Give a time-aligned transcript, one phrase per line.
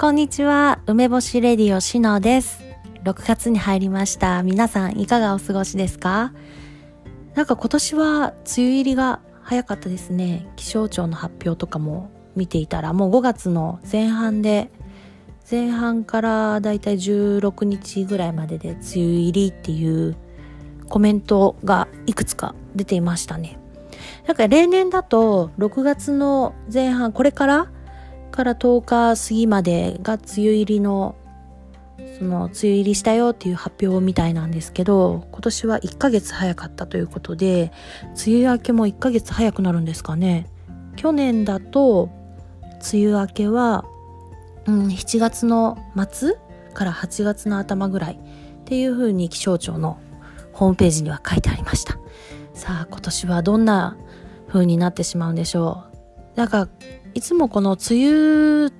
[0.00, 2.64] こんにちは、梅干しレディオしのです。
[3.04, 4.42] 6月に入りました。
[4.42, 6.32] 皆さんいかがお過ごしですか？
[7.34, 10.48] なんか今年は梅雨入りが早かったですね。
[10.56, 14.70] 気象庁の発表とかも見ていたら、もう5月の前半で、
[15.50, 20.16] 前半からだいたい16日ぐらいまでで梅雨入りっていう
[20.88, 23.58] コメントがいくつか出ていましたね。
[24.26, 27.70] なんか例年だと6月の前半、これから
[28.40, 31.14] から10日過ぎまでが梅雨入りの
[32.16, 37.70] その梅雨入りしたよっていう発表みたいなんですけど今年は1ヶ月早かったということで
[38.26, 40.46] 梅雨明けも1ヶ月早くなるんですかね。
[40.96, 42.08] 去年だと
[42.90, 43.84] 梅雨明けは、
[44.64, 45.76] うん、7月の
[46.10, 46.38] 末
[46.72, 48.18] から8月の頭ぐらいっ
[48.64, 50.00] ていう風に気象庁の
[50.54, 51.98] ホームページには書いてありました。
[52.54, 53.98] さあ今年はどんな
[54.48, 55.90] 風になってしまうんでしょう。
[56.36, 56.68] なんか
[57.14, 58.72] いつもこの梅雨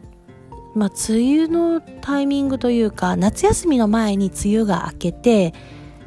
[0.75, 5.53] まあ、梅雨のタイミングというか夏休みの前に梅雨が明けて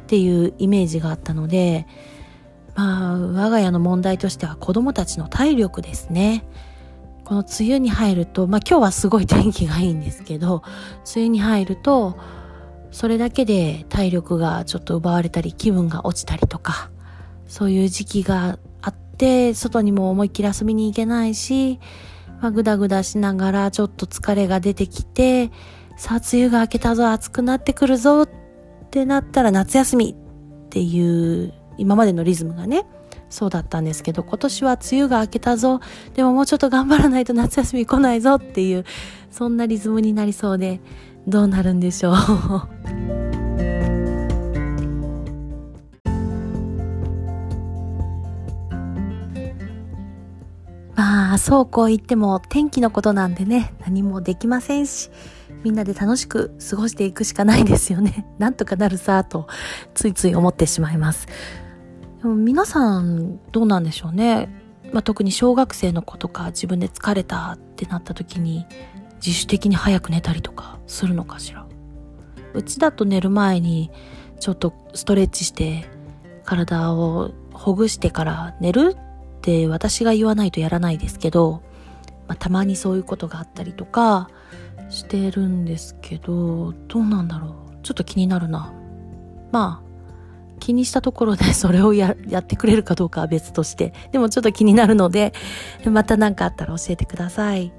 [0.04, 1.86] っていうイメージがあったので、
[2.74, 6.46] まあ、我が家の問題としては子供たちの体力ですね。
[7.24, 10.62] この梅雨に入ると、まあ今日はすごい天気がいいんですけど、
[11.14, 12.18] 梅雨に入ると、
[12.90, 16.90] それだけで体力がちょっと奪われたり、気分が落ちたりとか、
[17.46, 21.80] そういう時期があって、外にも思いっきり遊びに行けないし、
[22.40, 25.50] まあ、ぐだぐだしながらちょっと疲れが出てきて、
[25.96, 28.28] さあ、梅雨が明けたぞ、暑くなってくるぞっ
[28.90, 32.86] てなったら夏休みっていう、今までのリズムがね、
[33.30, 35.80] そうだったんですけど、今年は梅雨が明けたぞ、
[36.14, 38.84] でももうちょっと頑張らないと夏休み来ないぞっていう、
[39.30, 40.80] そんなリズムになりそうで、
[41.26, 43.23] どうなるんでしょう。
[51.04, 55.10] まあ、そうこう言っても天気のことなんでね、何もできませんし、
[55.62, 58.26] みんなで楽しく過ごしていくしかないですよね。
[58.38, 59.46] なんとかなるさ、と、
[59.92, 61.26] ついつい思ってしまいます。
[62.22, 64.48] でも皆さん、どうなんでしょうね。
[64.94, 68.64] まあ、特に小学生の子とか自分で疲れたってなった時に、
[69.16, 71.66] 自主的に早く寝たりとかするのかしら。
[72.54, 73.90] うちだと寝る前に、
[74.40, 75.84] ちょっとストレッチして、
[76.44, 78.96] 体をほぐしてから寝る
[79.44, 81.62] って私が言わないとやらないですけど、
[82.26, 84.30] まあ、たまにそういうことがあったりとか
[84.88, 87.52] してるんですけど、どうなんだろう。
[87.82, 88.72] ちょっと気になるな。
[89.52, 95.34] まあ、気にしたところで それをややってくれるかどうかは別として、でもちょっと気になるので、
[95.84, 97.70] また何かあったら教えてください。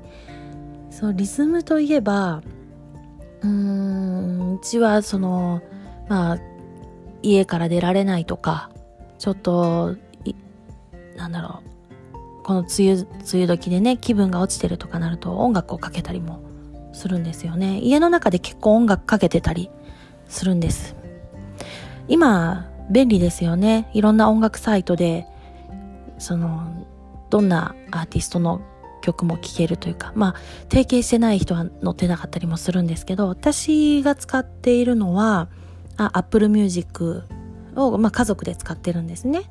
[0.91, 2.43] そう、リズムといえば、
[3.41, 5.63] うーん、うちはその、
[6.09, 6.37] まあ、
[7.23, 8.69] 家から出られないとか、
[9.17, 9.95] ちょっと
[11.15, 16.43] なんだろう、この梅雨、梅雨時でね、気分が落ちてるとかなると音楽をかけたりも
[16.93, 17.79] するんですよね。
[17.79, 19.69] 家の中で結構音楽かけてたり
[20.27, 20.95] するんです。
[22.07, 23.89] 今、便利ですよね。
[23.93, 25.25] いろんな音楽サイトで、
[26.17, 26.85] その、
[27.29, 28.61] どんなアーティストの
[29.01, 30.35] 曲も聴けるというか、まあ、
[30.69, 35.47] 提携してない人は載ってなかったりもするんですけど、私が使っているのは、
[35.97, 37.23] あ、Apple Music
[37.75, 39.43] を、まあ、家族で使ってるんですね。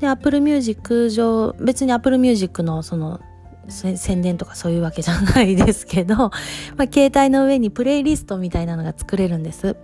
[0.00, 3.20] で、Apple Music 上、別に Apple Music のその
[3.68, 6.16] 宣伝とかそういうわけじゃないですけど、
[6.76, 9.76] まあ、携帯の上にプレイリストみたいなのが作れるんです。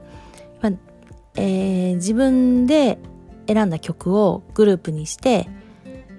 [0.60, 0.72] まあ
[1.34, 2.98] えー、自分で
[3.46, 5.48] 選んだ曲をグループにして、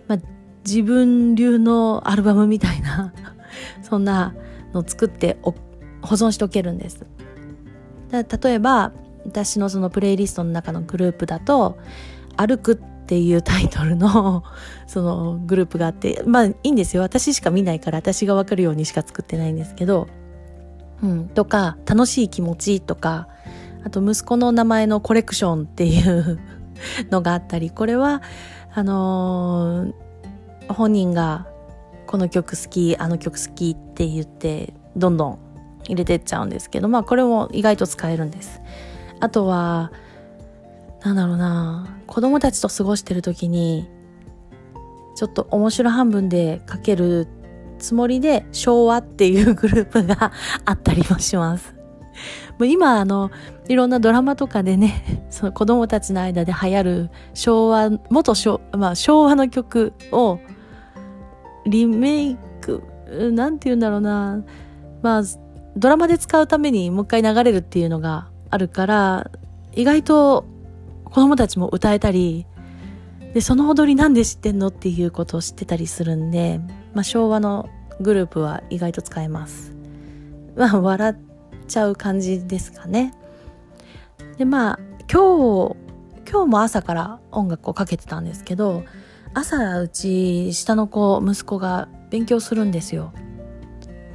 [0.07, 0.19] まあ、
[0.65, 3.13] 自分流のアルバムみたいな
[3.83, 4.33] そんな
[4.73, 5.53] のを作って保
[6.01, 7.05] 存しておけるんです。
[8.11, 8.91] 例えば、
[9.25, 11.77] 私のそのプレイリストの中のグループだと、
[12.35, 14.43] 歩くっていうタイトルの
[14.87, 17.03] そのグループがあってまあいいんですよ。
[17.03, 20.07] 私しか見ないから私がわかるようにしか作ってないんですけど、
[21.03, 23.27] うん、とか楽しい気持ちとか
[23.83, 26.39] あと息子の名前のコレクションっていう
[27.11, 28.21] のがあったりこれは
[28.73, 31.47] あのー、本人が
[32.07, 35.39] この曲好きあの曲好きって言ってどんどん
[35.87, 38.61] 入れてっちゃうんですけどまあこれも意外と使えるんです。
[39.19, 39.91] あとは
[41.03, 43.89] なんだろうな子供たちと過ごしてる時に
[45.15, 47.27] ちょっと面白半分で書ける
[47.77, 50.31] つもりで昭和っていうグループが
[50.65, 51.75] あったりもします。
[52.57, 53.31] もう今あの
[53.67, 60.39] いろんなドラマとかでねその子供たちの間で流行る昭和元昭,、まあ、昭和の曲を
[61.65, 62.83] リメイク
[63.33, 64.43] なんて言うんだろうな
[65.01, 65.23] まあ
[65.75, 69.31] ドラマで使うためにもう一回流れるっていうのがあるから
[69.73, 70.45] 意外と
[71.13, 72.47] 子供たちも歌えたり、
[73.35, 76.59] で、その踊りなんで知ってんのっていうことを知ってたりするんで、
[76.95, 77.69] まあ、昭和の
[78.01, 79.73] グループは意外と使えます。
[80.57, 81.15] まあ笑っ
[81.67, 83.13] ちゃう感じですかね。
[84.37, 84.79] でまあ
[85.11, 85.75] 今日
[86.29, 88.83] 今日も朝から音楽をかけてたんですけど
[89.35, 93.11] 朝うち下の子息子が勉強するんですよ。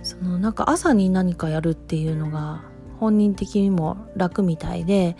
[0.02, 2.62] そのなんか朝に何かやるっていうのが
[2.98, 5.16] 本人的にも楽みたいで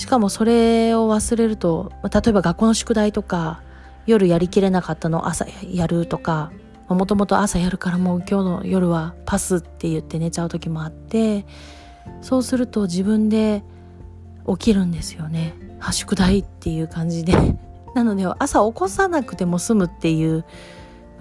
[0.00, 3.60] しかもそれを忘れると例えば学校の宿題とか
[4.06, 6.50] 夜やりきれなかったの朝やるとか
[6.88, 11.44] もともと朝やるからもう今日の夜はパスって言って寝ちゃう時もあって
[12.22, 13.62] そうすると自分で
[14.48, 15.52] 起きるんですよね。
[15.80, 17.34] は宿題っていう感じで
[17.94, 20.46] なので朝起こさなくても済むっていう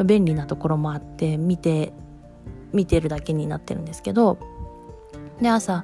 [0.06, 1.92] 便利なところもあって見て
[2.72, 4.38] 見てるだけになってるんですけど
[5.42, 5.84] で朝、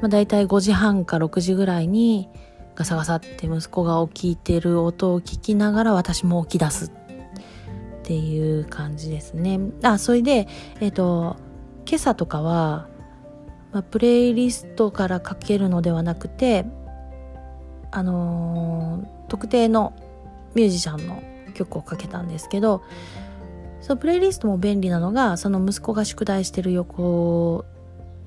[0.00, 2.28] まあ、大体5時半か6時ぐらいに
[2.74, 9.58] ガサガサって息子が起きてる音を聞きながら私も起き出すっていう感じですね。
[9.82, 10.46] あ、それで、
[10.80, 11.36] えっ、ー、と、
[11.86, 12.88] 今朝とかは、
[13.72, 16.64] まあ、プレイリストからかけるのではなくて、
[17.90, 19.92] あのー、特定の
[20.54, 21.22] ミュージシャンの
[21.54, 22.82] 曲をかけたんですけど、
[23.80, 27.64] そのプレイリストも便利なのが、その息子が宿題してる横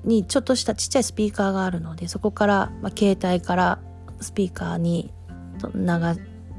[0.04, 3.78] にちょっとしたちっちゃいスピーカーがあるので、そこから、まあ、携帯から
[4.20, 5.12] スピーカーに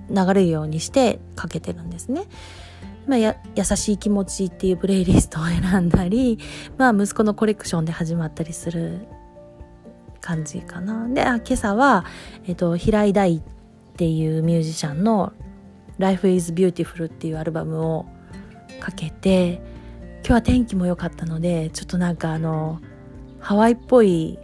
[0.10, 2.24] 流れるようにしてかけてるんですね。
[3.08, 6.40] まあ、や優しい気持ちっていうプレイリストを選んだり、
[6.78, 9.08] まあ、息子のコレクションで始まったりする
[10.22, 11.08] 感じかな。
[11.10, 12.06] で、あ今朝は、
[12.48, 13.42] えっと、平井大っ
[13.98, 15.34] ていうミュージシャンの
[15.98, 18.06] Life is Beautiful っていうアルバムを
[18.80, 19.62] かけて、
[20.20, 22.80] 今日は天気も良かったので、ちょっとなんかあの、
[23.44, 24.40] ハワイっぽい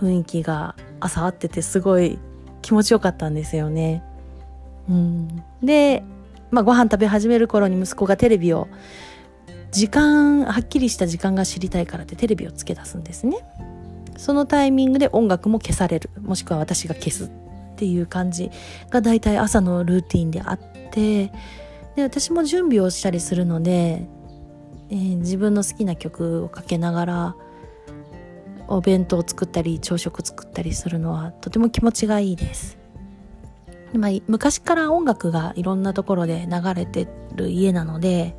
[0.00, 2.18] 雰囲気が朝あっててすごい
[2.62, 4.02] 気持ちよかったんですよね。
[4.88, 6.02] うん、で、
[6.50, 8.66] まあ、ご飯食べ始める頃に息子がテレビを
[9.70, 13.38] 時間はっきりした時間が知りたいからってテレビをつけ出すんですね
[14.16, 17.30] そのタイミングで音楽も消されるもしくは私が消すっ
[17.76, 18.50] ていう感じ
[18.88, 20.58] が大体朝のルーティンであっ
[20.90, 21.30] て
[21.94, 24.08] で私も準備をしたりするので、
[24.90, 27.36] えー、自分の好きな曲をかけながら
[28.70, 32.78] お弁当を作ったり朝食作ったりするのはとても気持ちがいいです。
[33.92, 38.36] まあ、昔から音楽がいろんなところで流れてる家なので、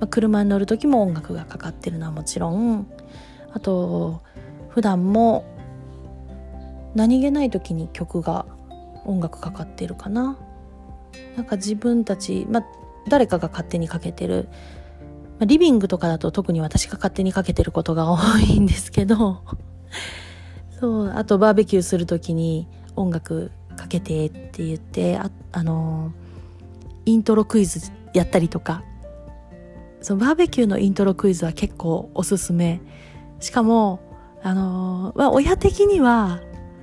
[0.00, 2.88] まあ、車に乗る時も音楽がかかってるのはもちろん
[3.52, 4.20] あと
[4.70, 5.44] 普段も
[6.96, 8.46] 何気ない時に曲が
[9.04, 10.36] 音楽かかってるかな。
[11.36, 12.66] なんか自分たち、まあ、
[13.08, 14.48] 誰かが勝手にかけてる、
[15.40, 19.42] ま、リビングとかだと特に私が勝手にかけてることが多いんですけど
[20.78, 26.12] そうあとバーベキューする時に音楽かけてって言ってああの
[27.06, 28.84] イントロクイズやったりとか。
[30.02, 32.80] そのバーベキューのイントロクイズは結構おすすめ。
[33.38, 34.00] しかも
[34.42, 36.40] あのまあ親的には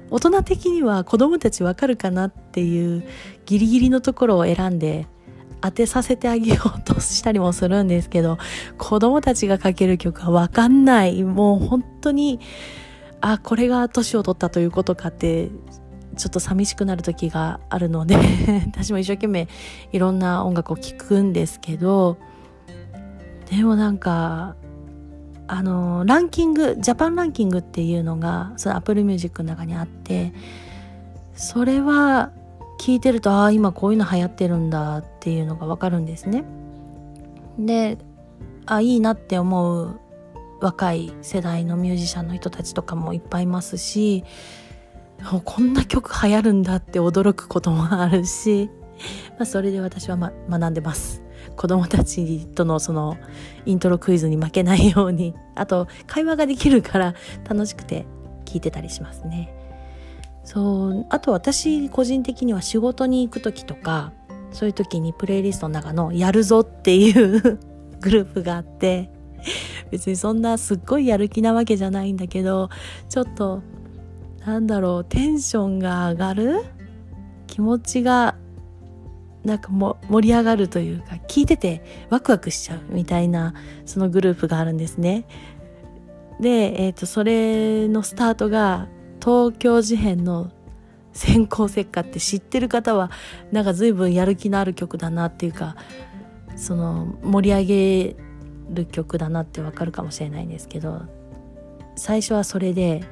[0.09, 3.03] 大人的には子供たちわかるかなっていう
[3.45, 5.07] ギリギリのところを選んで
[5.61, 8.37] 当てさせてあげようとしたりもするんですけど
[8.77, 11.23] 子供たちがかける曲はわかんない。
[11.23, 12.39] もう本当に
[13.21, 15.49] あこれが年を取ったということかって
[16.17, 18.17] ちょっと寂しくなる時があるので
[18.67, 19.47] 私も一生懸命
[19.91, 22.17] いろんな音楽を聴くんですけど
[23.49, 24.55] でもなんか
[25.47, 30.33] あのランキングジャパンランキングっていうのがその Apple Music の中にあって
[31.33, 32.31] それは
[32.77, 36.43] 聞いてるとああ今こういうの流行ってるんだっていうのがわかるんですね。
[37.59, 37.97] で
[38.65, 39.99] あいいなって思う
[40.61, 44.23] 若い世代のミュージシャンの人たちとかもいっぱいいますし
[45.43, 48.69] こんな曲流行るんだって驚くこともあるし、
[49.31, 51.23] まあ、それで私は、ま、学んでます。
[51.55, 53.17] 子供たちとのその
[53.65, 57.15] イントロクイズに負けないように、あと会話ができるから
[57.49, 58.05] 楽しくて
[58.45, 59.53] 聞いてたりしますね。
[60.47, 64.13] そう、あと私個人的には仕事に行く時とか、
[64.53, 67.59] そういう時にプレイリストの中のやるぞっていう
[67.99, 69.11] グループがあって、
[69.91, 72.69] 別にそんなすっごいやる気なわけじゃないんだけど、
[73.09, 73.61] ちょっと
[74.45, 76.63] なんだろうテンションが上がる？
[77.47, 78.35] 気持ちが
[79.43, 83.53] なんかも盛り上がるというか聞いててワクワクしちゃうみたいな
[83.85, 85.25] そのグループがあるんですね。
[86.39, 88.87] で、えーと、それのスタートが
[89.19, 90.51] 東京事変の
[91.13, 93.09] 先行石火って知ってる方は
[93.51, 95.75] なんか随分やる気のある曲だなっていうか
[96.55, 98.15] その盛り上げ
[98.69, 101.01] る曲だなってわかるかもしれないんですけど
[101.95, 103.03] 最初はそれで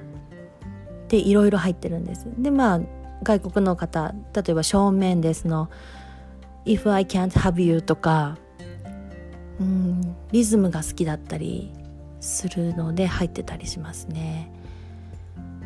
[1.07, 2.81] でいろいろ入ってるんですでまあ
[3.23, 5.69] 外国の方例えばショーン・メンデスの
[6.65, 8.37] 「If I Can't Have You」とか、
[9.59, 11.71] うん、リズムが好きだったり
[12.19, 14.51] するので入ってたりしますね。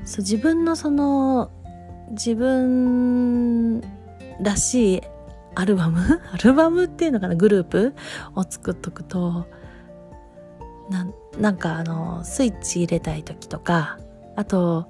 [0.10, 1.52] そう自分のその
[2.10, 3.82] 自分
[4.42, 5.02] らしい
[5.54, 6.00] アルバム？
[6.34, 7.36] アルバムっていうのかな？
[7.36, 7.94] グループ
[8.36, 9.46] を作っとくと
[11.40, 14.00] なんかあのスイッチ入れたい時とか
[14.36, 14.88] あと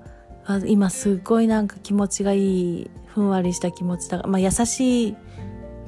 [0.66, 5.18] 今すっごいなんか気持ちがいいふんわりした気持ちだ、まあ、優しい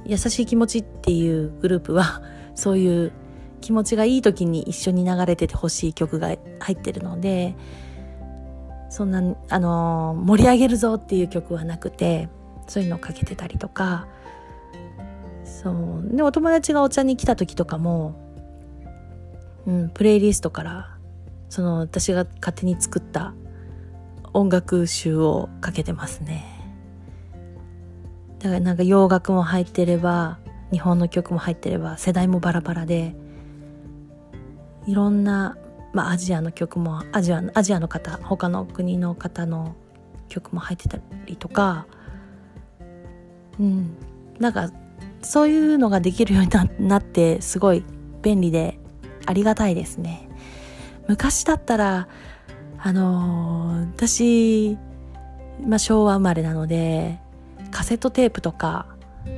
[0.05, 2.21] 優しい気持ちっていうグループは
[2.53, 3.13] そういう
[3.61, 7.55] 気持ちがいい時に一緒に流れててほしい曲が入ってるので
[8.91, 12.27] そんなあの盛り上げるぞっていう曲はなくて
[12.67, 14.05] そういうのをかけてたりとか。
[15.45, 16.15] そう。
[16.15, 18.15] でお友達がお茶に来た時とかも、
[19.65, 20.97] うん、プレイリストから
[21.49, 23.33] その私が勝手に作った
[24.33, 26.45] 音楽集をかけてますね。
[28.39, 30.39] だからなんか洋楽も入ってれば
[30.71, 33.15] 日本の曲も入ってれば世代もバラバラで
[34.87, 35.57] いろんな、
[35.93, 39.75] まあ、アジアの曲もアジアアジアの方他の国の方の
[40.29, 41.85] 曲も入ってたりとか
[43.59, 43.97] うん。
[44.39, 44.71] なんか
[45.21, 47.83] そういうのができるようになってすごい
[48.21, 48.79] 便利で
[49.25, 50.27] ありがたいですね。
[51.07, 52.07] 昔だったら
[52.79, 54.77] あのー、私、
[55.63, 57.19] まあ、昭和生まれなので
[57.69, 58.87] カセットテープとか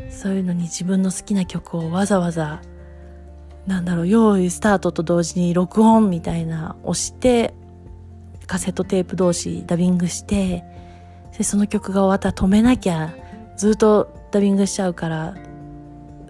[0.10, 2.62] そういうのに自分の好きな曲をわざわざ
[3.68, 7.54] なんだろう用意スタートと同時に録音みたいな押して
[8.46, 10.66] カセットテープ同士ダビングして
[11.38, 13.14] でその曲が終わったら止めなきゃ
[13.56, 15.36] ずっとダビングしちゃうから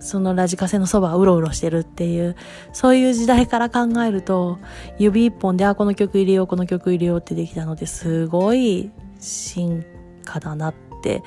[0.04, 2.36] そのラジカセのそばうろうろしてるっていう、
[2.74, 4.60] そういう時代から考えると、
[5.00, 9.86] 指一本で、あ、この曲入れよう、この曲入れようってできたので、すごい進
[10.26, 11.24] 化だなって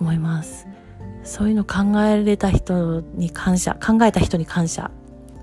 [0.00, 0.66] 思います。
[1.22, 4.90] そういうの考えれた人に感謝、考えた人に感謝、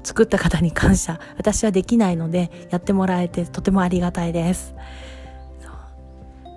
[0.06, 1.20] 作った方に感謝。
[1.38, 4.76] 私はできないので、やってもらえてとてもありがたいです。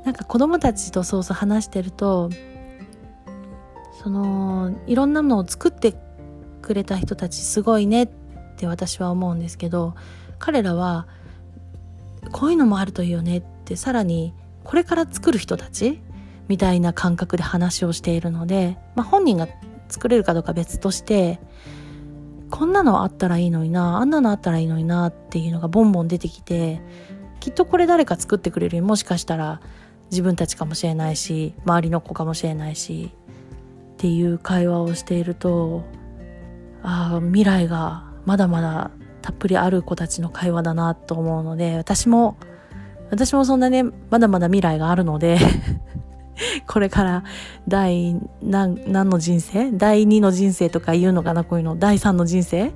[0.04, 2.30] なんか子供たちとそうそう話してると、
[4.02, 5.94] そのいろんなものを作って
[6.62, 8.08] くれた人たちすごいねっ
[8.56, 9.94] て私は思うんですけど
[10.38, 11.08] 彼らは
[12.30, 16.00] こういうのもあるといいよねってさらにこれから作る人たち
[16.46, 19.48] みたいな感覚で話をしているので、まあ、本人が
[19.88, 21.40] 作れるかどうか別として
[22.50, 26.80] こんなのあったらいいのになあんなのあったらいいのになっていうのがボンボン出てきて
[27.40, 29.60] きっとこれ誰か作ってくれるもしかしたら
[30.10, 33.12] 自分たちかもしれないし周りの子かもしれないし
[33.94, 35.84] っていう会話をしていると
[36.82, 38.90] ああ未来がまだまだ
[39.22, 42.38] たっぷりある子たちの会話だなと思うので私も
[43.10, 45.38] 私もそんなねまだまだ未来があるので
[46.66, 47.24] これから
[47.66, 49.72] 第何何の人生？
[49.72, 51.44] 第2の人生とか言うのかな？
[51.44, 51.76] こういうの。
[51.76, 52.72] 第3の人生？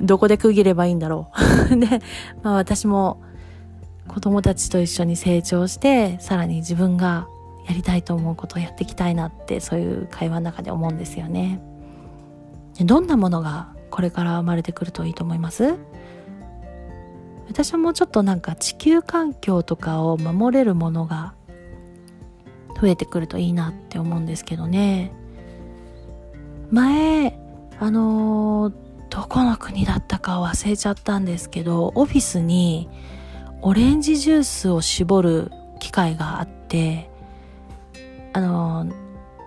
[0.00, 1.30] どこで区切ればいいんだろ
[1.70, 1.76] う？
[1.78, 2.00] で、
[2.42, 3.22] まあ私も
[4.06, 7.28] 子供たちと一緒に成長してさらに自分が
[7.68, 11.60] やりたいと思うことをやっていきたいなってそういう会話の中で思うんですよね。
[12.80, 15.74] どんなものがこれから生まれてくるといいと思います？
[17.48, 21.34] 私はもうちょっとなんか地球環境とかを守れるものが
[22.80, 25.12] 増えてくるといいなって思うんですけどね
[26.70, 27.38] 前
[27.80, 28.72] あの、
[29.08, 32.88] どこの国だったか忘れちゃったんですけどオフィスに
[33.62, 37.08] オレンジジュースを絞る機械があって
[38.32, 38.92] あの、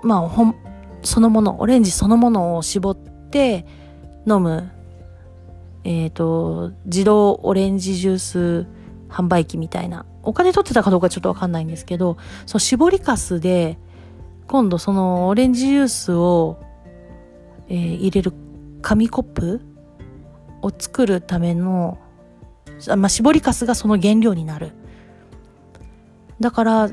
[0.02, 0.56] まあほん
[1.04, 3.66] そのものオレンジそのものを絞ってって
[4.28, 4.70] 飲む、
[5.86, 8.68] えっ、ー、と、自動オレンジジュース
[9.10, 10.06] 販売機みたいな。
[10.24, 13.78] お金取ってたかどうかちょっとわかんないんですけど、その絞りかすで、
[14.48, 16.58] 今度そのオレンジジュースを、
[17.70, 18.34] えー、入れる
[18.82, 19.62] 紙コップ
[20.62, 21.98] を作るための、
[22.98, 24.72] まあ、絞りかすがその原料になる。
[26.40, 26.90] だから、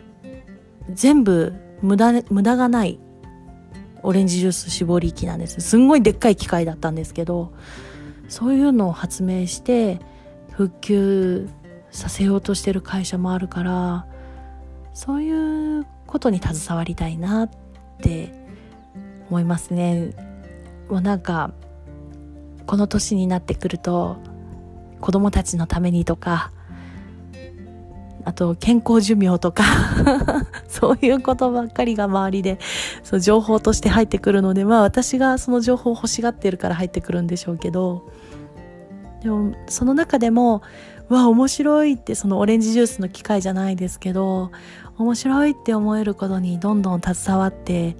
[0.93, 2.99] 全部無駄、無駄がない
[4.03, 7.53] オレンジジュース絞り機なんですすんごいでっかい機械だったんですけど
[8.29, 10.01] そういうのを発明して
[10.53, 11.49] 復旧
[11.91, 14.07] させようとしてる会社もあるから
[14.95, 17.51] そういうことに携わりたいなっ
[18.01, 18.33] て
[19.31, 20.11] 思いますね。
[20.89, 21.53] もうなんか
[22.67, 24.17] この年になってくると
[25.01, 26.51] 子供たちのためにとか
[28.25, 29.65] あと健康寿命とか
[30.69, 32.59] そういうことばっかりが周りで
[33.03, 38.11] そう情報として入ってくるのでまあ私がその情報を欲しがってるから入ってくるんでしょうけど
[39.23, 40.63] でもその中でも
[41.09, 44.51] わ面白いってそのオレンジジュースの機械じゃないですけど
[44.99, 47.97] 面白いって思えることにどんどん携わって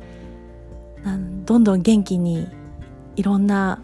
[1.45, 2.49] どんどん元気に
[3.17, 3.83] いろんな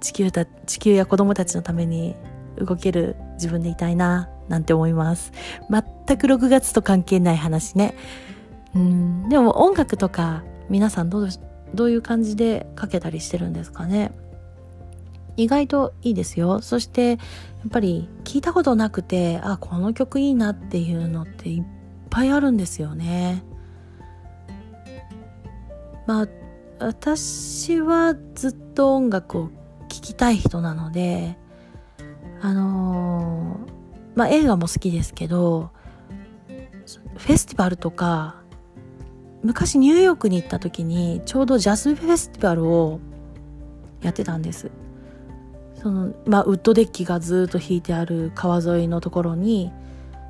[0.00, 2.14] 地球た地球や子供たちのために
[2.56, 5.32] 動ける自分でいたいななんて思います。
[5.70, 7.94] 全く6月と関係ない話ね。
[8.74, 11.28] うんでも音楽とか皆さんどう
[11.74, 14.12] どういう感じでかけたりしてるんですかね？
[15.42, 16.60] 意外といいですよ。
[16.60, 17.18] そしてやっ
[17.70, 21.64] ぱり聞いたことなくてあこの曲いいなっていうのっていっ
[22.10, 23.42] ぱいあるんですよね。
[26.06, 26.28] まあ
[26.78, 29.50] 私はずっと音楽を
[29.88, 31.36] 聴きたい人なので
[32.40, 35.70] あのー、まあ映画も好きですけど
[37.16, 38.36] フェスティバルとか
[39.42, 43.00] 昔ニューヨークに行った時にちょうどジャズフェスティバルを
[44.02, 44.70] やってたんです。
[45.82, 49.72] そのまあウッドデッキがずっと引いてある川沿いのところに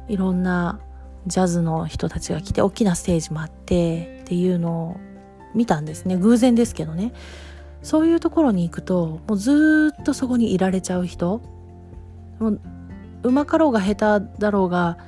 [0.09, 0.80] いろんな
[1.26, 4.97] ジャズの人たちが来て大きなステージもあってっていうのを
[5.54, 6.16] 見たんですね。
[6.16, 7.12] 偶然ですけどね。
[7.83, 11.40] そういうところに行くともうずっとそこにいられちゃう人
[12.38, 12.61] もう
[13.23, 14.99] うまかろうが下手だろうが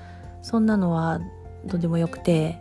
[0.43, 1.21] そんなのは
[1.67, 2.59] どうでもよくて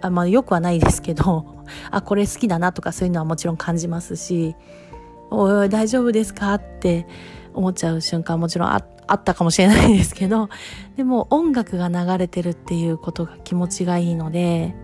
[0.00, 4.54] あまあよくはないですけどあこれ好きだなとかそういうのはもちろん感じますし
[5.30, 7.06] 「おい大丈夫ですか?」って
[7.54, 10.48] 思っちゃう瞬間もちろんああったかもしれないですけど
[10.96, 14.74] でも音楽が流れてるっていうことが気持ちがいいので、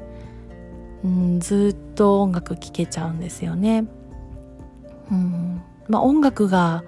[1.04, 3.84] うん、ずっと音楽聴けちゃうんですよね。
[5.10, 6.82] うんまあ、音楽が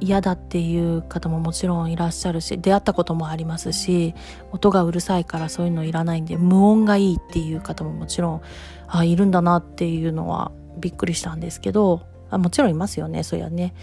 [0.00, 4.14] 嫌だっていう方ももちろんいらっしゃるし出会ったこともありますし
[4.52, 8.40] 音がうるさいからそういうのいらないんで無音がいいっていう方ももちろん
[8.86, 12.02] あいるんだなっていうのはびっくりしたんですけど
[12.34, 13.22] あもちろんいますよね。
[13.22, 13.74] そりゃね。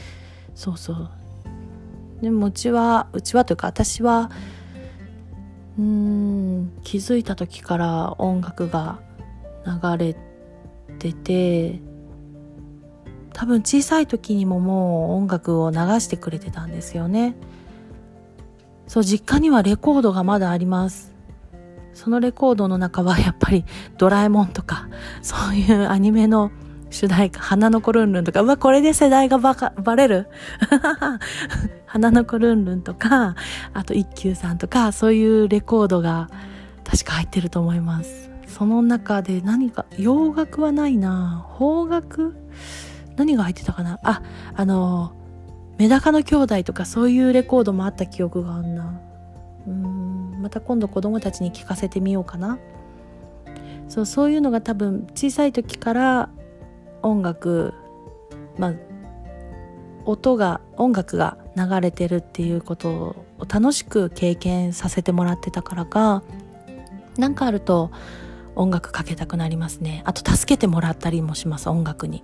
[0.56, 1.10] そうそう。
[2.22, 4.30] でもうちはうちはというか私は
[5.80, 9.00] うん気づいた時から音楽が
[9.66, 10.16] 流れ
[11.00, 11.80] てて
[13.34, 17.36] 多分小さい時にももう音楽を流してくれてたんですよね。
[18.88, 21.12] そう実家にはレコードがまだあります。
[21.94, 23.66] そのレコードの中はやっぱり
[23.98, 24.88] ドラえもんとか
[25.22, 26.52] そういうアニメの
[26.92, 30.28] 主題歌、花の子ルンルンとか、うわ、これで世代がばか、バレる？
[31.88, 33.36] 花の子ルンルンとか、
[33.74, 36.30] あと一休さんとか、そういうレコードが
[36.84, 38.30] 確か入ってると思います。
[38.46, 42.36] その中で何か、洋楽はないな邦楽？
[43.16, 44.00] 何が入ってたかな？
[44.04, 44.22] あ、
[44.54, 45.14] あの、
[45.78, 49.00] メダカの兄弟とかそういうレコードもあった記憶があんな。
[49.66, 52.60] うん、また今度子供たちに聞かせてみようかな。
[53.88, 56.30] そう、そういうのが多分小さい時から
[57.04, 57.74] 音楽、
[58.58, 58.74] まあ、
[60.06, 66.24] 音が、音楽が流れてるっていうことを楽しく経験させてもらってたからか、
[67.18, 67.92] なんかあると
[68.56, 70.02] 音楽かけたくなりますね。
[70.06, 72.24] あと助けてもらったりもします、音楽に。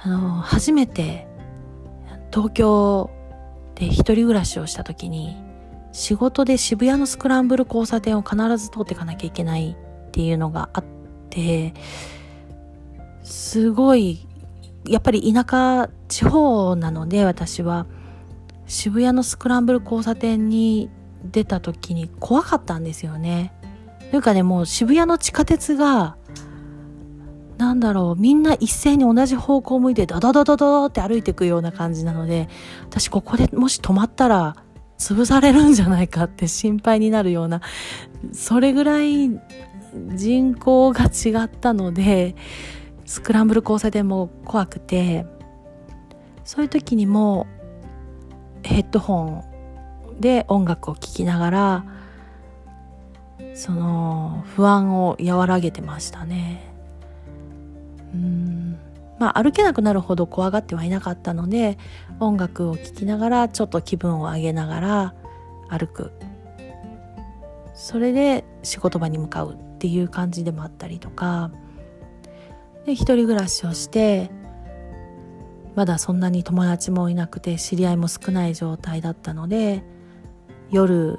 [0.00, 1.26] あの初めて
[2.32, 3.10] 東京
[3.74, 5.36] で一人暮らしをした時に
[5.92, 9.76] 仕事で渋谷のスクランブル交差点を必ず通っていかなきゃいけない
[10.08, 10.84] っていうのがあっ
[11.30, 11.74] て
[13.28, 14.26] すごい
[14.86, 17.86] やっぱり田舎地方なので私は
[18.66, 20.90] 渋谷のスクランブル交差点に
[21.24, 23.52] 出た時に怖かったんですよね。
[24.10, 26.16] というかねもう渋谷の地下鉄が
[27.58, 32.48] なんだろう、みんな一斉に同じ方向を向いてダダダダダって歩いていくような感じなので、
[32.84, 34.56] 私ここでもし止まったら
[34.96, 37.60] 潰されるんじゃないかって心配になるような、
[38.32, 39.28] それぐらい
[40.14, 42.36] 人口が違ったので、
[43.08, 45.24] スクランブル交差点も怖くて、
[46.44, 47.46] そういう時にも
[48.62, 49.42] ヘッドホ
[50.18, 51.84] ンで音楽を聴きながら、
[53.54, 56.70] その不安を和らげてましたね。
[58.12, 58.78] うん
[59.18, 61.78] まあ歩けなくなるほど怖がってはいなかったので
[62.20, 65.14] 音楽を聴きながらちょっと気分を上げながら
[65.68, 66.12] 歩く
[67.74, 71.50] それで仕事場に向かうっていう感じでもあったりとか
[72.86, 74.30] で一人暮らしをして
[75.74, 79.84] まだそんなに友達もいなくて知り合いも少ない状態だったので
[80.70, 81.18] 夜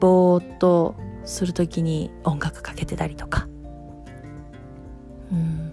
[0.00, 3.46] ぼーっとする時に音楽かけてたりとか
[5.30, 5.72] うん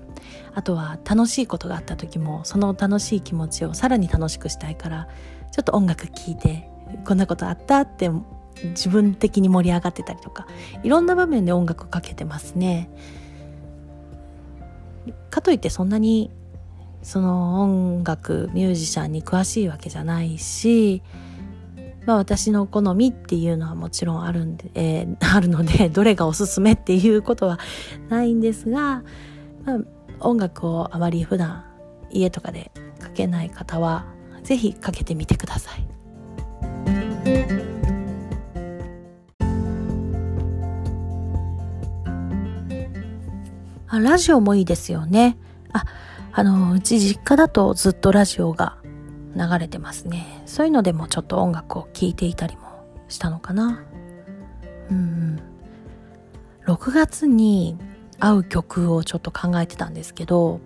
[0.54, 5.08] あとは楽しいことがあった時もその楽しい気持ちをさらに楽しくしたいから
[5.52, 6.70] ちょっと音楽聴いて
[7.06, 8.10] こんなことあったって
[8.64, 10.48] 自分的に盛り上がってたりとか
[10.84, 12.90] いろんな場面で音楽かけてますね。
[15.30, 16.32] かといってそんなに
[17.02, 21.02] その音楽ミュージシャンに詳しいわけじゃないし、
[22.06, 27.60] まあ、私の好みっていうのはもちろんあるんで、えー、 あるのでどれがおすすめっていうことは
[28.10, 29.04] ないんですが、
[29.66, 29.80] まあ、
[30.20, 31.64] 音楽をあまり普段
[32.12, 34.06] 家とかでかけない方は
[34.44, 37.57] 是非かけてみてください。
[43.98, 45.38] あラジオもいいですよね。
[45.74, 45.86] あ、
[46.32, 48.78] あの、うち実家だとずっとラジオが
[49.36, 50.44] 流れてますね。
[50.46, 52.62] そういうのでもちょっと音楽を聴いていたりも
[53.08, 53.84] したのかな。
[54.90, 55.40] うん。
[56.66, 57.78] 6月に
[58.20, 60.60] 合う曲をちょっと考えてたんですけど、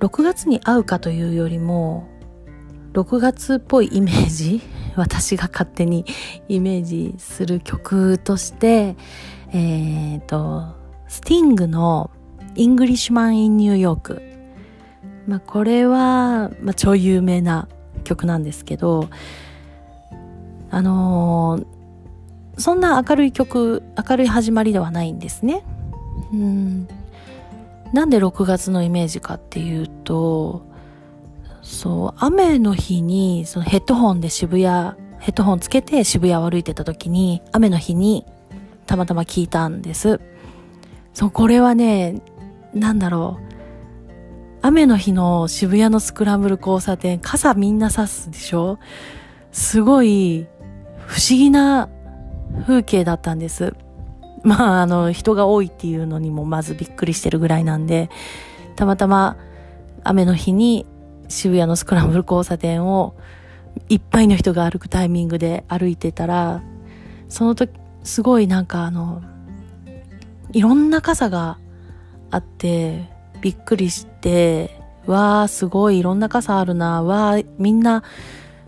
[0.00, 2.08] 6月に合うかというよりも、
[2.94, 4.60] 6月っぽいイメージ
[4.96, 6.04] 私が勝手に
[6.48, 8.96] イメージする曲として、
[9.52, 10.79] えっ、ー、と、
[11.10, 12.08] スティングの
[12.54, 14.22] Englishman in New York。
[15.26, 17.68] まあ、これは、まあ、超有名な
[18.04, 19.10] 曲なんですけど、
[20.70, 25.64] あのー、そんな明るい曲、明るい始まりではないんですね。
[26.32, 26.88] うん。
[27.92, 30.64] なんで6月のイメージかっていうと、
[31.60, 38.24] そう、雨の日に、そのヘッドホンで渋谷、ヘッドホンつけて渋谷を歩いてた時に、雨の日に
[38.86, 40.20] たまたま聞いたんです。
[41.20, 42.22] そう、これはね、
[42.72, 43.44] なんだろう。
[44.62, 48.78] 雨の日の渋谷のスクランブル交差点、傘みんな差すでしょ？
[49.52, 50.46] すごい
[51.04, 51.90] 不思議な
[52.62, 53.74] 風景だったんです。
[54.44, 58.08] まあ、あの、人が多いっていうのにもまずびっくりしてるぐらいなんで、
[58.74, 59.36] たまたま
[60.04, 60.86] 雨の日に
[61.28, 63.14] 渋谷のスクランブル交差点を
[63.90, 66.62] いっぱいの人が歩くタイミングで歩いてたら、
[67.28, 67.70] その時、
[68.04, 69.22] すごいなんかあの、
[70.52, 71.58] いろんな傘が
[72.30, 73.08] あって、
[73.40, 78.02] びっくりして、わー、すごいいろんな傘あるな、わー、みんな、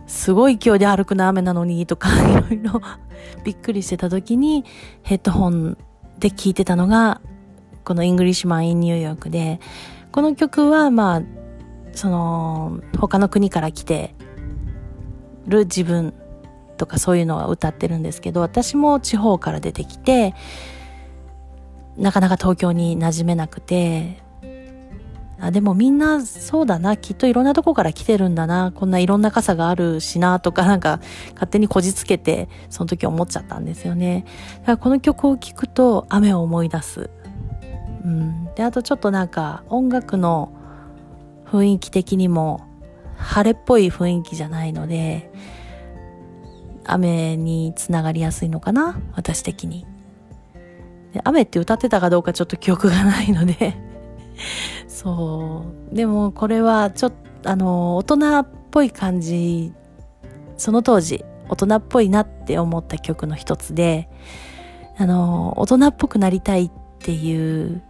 [0.07, 2.81] すごい勢いで歩くな、雨なのに、とか、 いろいろ
[3.45, 4.65] びっくりしてた時に、
[5.03, 5.77] ヘッドホン
[6.19, 7.21] で聴いてたのが、
[7.85, 9.61] このイングリッシュマン・イン・ニューヨークで、
[10.13, 11.23] この曲は、まあ、
[11.95, 14.15] その、他の国から来て
[15.47, 16.15] る自分
[16.77, 20.35] とかそういうのは歌ってるんですけど、私も地方から出てきて、
[21.97, 24.23] なかなか東京に馴染めなくて、
[25.43, 31.01] あ、でもみんなそうだな、きっといろんなとこから来てるんだな、こんないろんな傘があるしな、とかなんか
[31.35, 34.25] 勝手にこじつけて、その時思っちゃったんですよね。
[34.61, 37.11] だからこの曲を聴くと雨を思い出す。
[38.05, 38.55] うん。
[38.55, 40.53] で、あとちょっとなんか音楽の
[41.47, 42.65] 雰囲気的にも
[43.17, 45.33] 晴れっぽい雰囲気じゃないので、
[46.85, 49.92] 雨につながりやすいのかな私的に。
[51.25, 53.77] 雨って歌ってたかどうかちょっと記憶がないので。
[54.89, 55.95] そう。
[55.95, 59.73] でもこれはちょっとあの大人っぽい感じ
[60.57, 64.09] その当時大人っぽいなって思った曲の一つで
[64.97, 66.71] あの大人っぽくなりたいっ
[67.01, 67.83] ていう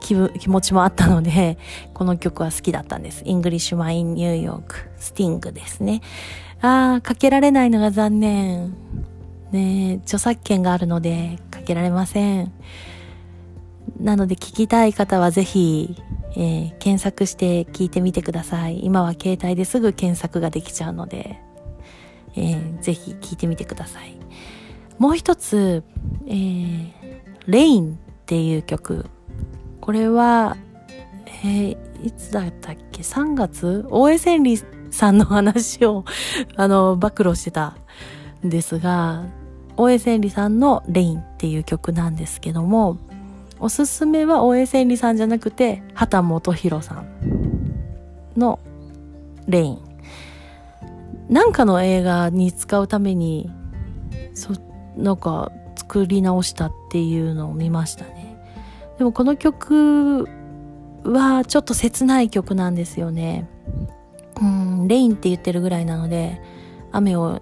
[0.00, 1.56] 気気持ちもあったので
[1.94, 3.22] この曲は好きだったんです。
[3.24, 6.02] イングリッシュマン・イン・ニューヨークスティングですね。
[6.60, 8.74] ああかけられないのが残念。
[9.54, 12.52] ね著作権があるのでかけられません。
[14.00, 15.96] なので聞きたい方はぜひ、
[16.32, 18.84] えー、検索して聞いてみてください。
[18.84, 21.40] 今は携帯ですぐ検索ができちゃうので、
[22.34, 24.16] えー、ぜひ聞いてみてください。
[24.98, 25.84] もう一つ、
[26.26, 26.92] えー、
[27.46, 29.06] レインっていう曲。
[29.80, 30.56] これは、
[31.44, 33.86] えー、いつだったっけ ?3 月？
[33.90, 36.04] 大江千里さんの話を、
[36.56, 37.76] あの、暴露してた
[38.44, 39.24] んですが、
[39.76, 42.98] 大江千里さんのレインっていう曲なんですけども、
[43.58, 47.06] おすすめは大江千里さんじゃなくて、畑基博さん
[48.36, 48.58] の
[49.46, 49.78] レイン。
[51.28, 53.50] なんかの映画に使うために、
[54.34, 54.52] そ、
[54.96, 58.36] なんか作り直したっていうのを見ましたね。
[58.98, 60.28] でもこの曲
[61.04, 63.48] はちょっと切ない曲なんですよね。
[64.40, 66.40] うん、レインって言ってるぐらいなので、
[66.92, 67.40] 雨を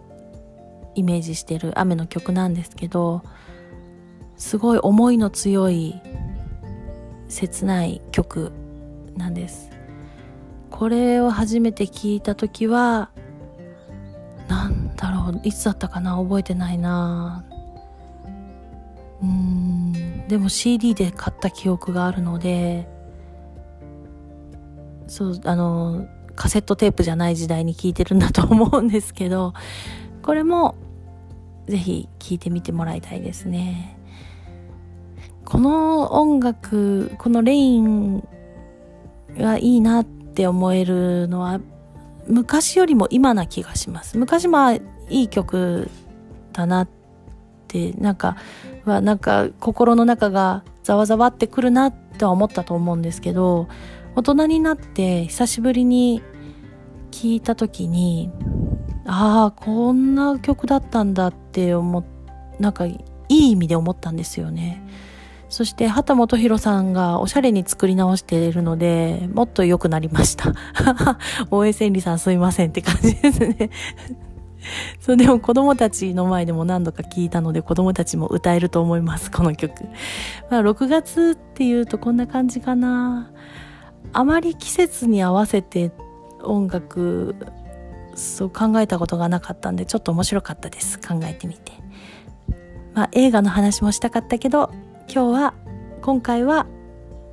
[0.94, 3.22] イメージしてる雨の曲なんですけど
[4.36, 6.00] すごい思いの強い
[7.28, 8.52] 切ない曲
[9.16, 9.70] なんです。
[10.70, 13.10] これを初めて聞いた時は
[14.48, 17.44] なんだろういつだったかな覚えてないな。
[19.22, 22.88] うんでも CD で買った記憶があるので
[25.06, 29.52] そうあのカセットテープじゃない時代に聞いてるんだと思うんですけど
[30.22, 30.74] これも
[31.66, 33.98] ぜひ聴いてみてもらいたいですね。
[35.44, 38.26] この音楽、このレイン
[39.36, 41.60] がいいなって思えるのは
[42.26, 44.18] 昔よりも今な気がします。
[44.18, 45.90] 昔まあいい曲
[46.52, 46.88] だなっ
[47.68, 48.36] てなんか
[48.84, 53.68] はなんか心の中がざわざわってくるなっては思ったと思うんですけど
[54.14, 56.22] 大人になって久しぶりに
[57.10, 58.30] 聞いた時に
[59.14, 62.04] ああこんな曲だったんだって思っ
[62.58, 64.82] なんかいい意味で思ったんですよね。
[65.50, 70.54] そして畑本博さんがおしゃれに作り直しているので、もっと良くなりました。
[71.50, 73.70] 大江千里さんすいませんって感じですね。
[74.98, 79.84] そう、でも子供たちの前でも何度か聞いたので子供たちも歌えると思います、この曲。
[80.50, 83.30] まあ6月っていうとこんな感じかな。
[84.14, 85.92] あまり季節に合わせて
[86.42, 87.36] 音楽、
[88.14, 90.98] そう考えたことがなかったんでちょっと面白かったです。
[90.98, 91.72] 考えてみて。
[92.94, 94.70] まあ映画の話もしたかったけど、
[95.12, 95.54] 今日は
[96.02, 96.66] 今回は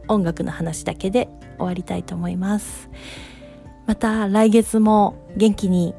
[0.07, 2.89] 音楽の話だけで終わりたいと思います
[3.85, 5.93] また来月も元気に、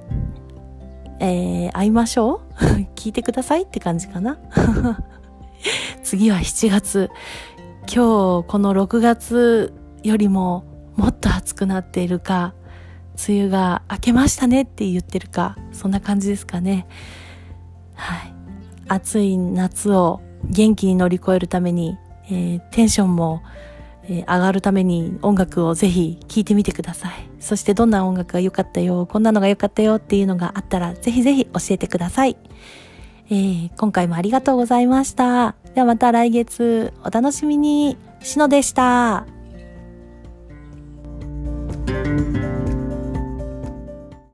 [1.21, 2.65] えー、会いましょう？
[2.97, 4.39] 聞いてくださいって感じかな？
[6.03, 7.11] 次は7月
[7.83, 10.65] 今日この6月よりも
[10.97, 12.55] もっと暑くなっているか
[13.29, 16.87] 梅雨が明けましたねって言ってるかそんな感じですかね。
[17.95, 18.33] はい。
[18.89, 23.43] 暑い夏を元気に乗り越えるために、えー、テンションも、
[24.05, 27.13] えー、上がるために音楽をぜひ聴いてみてください。
[27.39, 32.37] そしてどんな音楽が良かったよこんなのが良かったよっていうのがあったらぜひぜひ教えてください、
[33.31, 35.55] えー、今回もありがとうございました。
[35.75, 37.97] ではまた来月お楽しみに。
[38.23, 39.27] しのでした。
[41.87, 42.50] thank you